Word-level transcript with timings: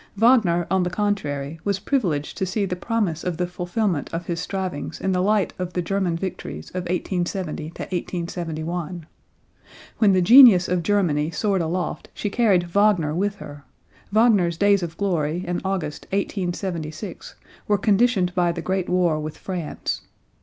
Wagner, 0.17 0.65
on 0.71 0.81
the 0.81 0.89
contrary, 0.89 1.59
was 1.63 1.77
privileged 1.77 2.35
to 2.39 2.45
see 2.47 2.65
the 2.65 2.75
promise 2.75 3.23
of 3.23 3.37
the 3.37 3.45
fulfillment 3.45 4.11
of 4.11 4.25
his 4.25 4.39
strivings 4.39 4.99
in 4.99 5.11
the 5.11 5.21
light 5.21 5.53
of 5.59 5.73
the 5.73 5.81
German 5.83 6.15
victories 6.17 6.71
of 6.71 6.85
1870 6.89 7.65
1871. 7.65 9.05
When 9.99 10.13
the 10.13 10.21
genius 10.23 10.67
of 10.67 10.81
Germany 10.81 11.29
soared 11.29 11.61
aloft 11.61 12.09
she 12.15 12.31
carried 12.31 12.63
Wagner 12.63 13.13
with 13.13 13.35
her; 13.35 13.63
Wagner's 14.11 14.57
days 14.57 14.81
of 14.81 14.97
glory 14.97 15.45
in 15.45 15.61
August, 15.63 16.05
1876, 16.09 17.35
were 17.67 17.77
conditioned 17.77 18.33
by 18.33 18.51
the 18.51 18.63
great 18.63 18.89
war 18.89 19.19
with 19.19 19.37
France. 19.37 20.01